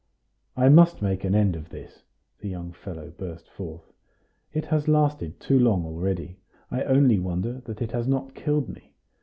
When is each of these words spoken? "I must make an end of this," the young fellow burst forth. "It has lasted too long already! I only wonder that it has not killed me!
"I 0.57 0.67
must 0.69 1.03
make 1.03 1.23
an 1.23 1.35
end 1.35 1.55
of 1.55 1.69
this," 1.69 2.01
the 2.39 2.49
young 2.49 2.71
fellow 2.73 3.11
burst 3.15 3.47
forth. 3.51 3.93
"It 4.51 4.65
has 4.65 4.87
lasted 4.87 5.39
too 5.39 5.59
long 5.59 5.85
already! 5.85 6.39
I 6.71 6.81
only 6.85 7.19
wonder 7.19 7.59
that 7.65 7.83
it 7.83 7.91
has 7.91 8.07
not 8.07 8.33
killed 8.33 8.67
me! 8.67 8.93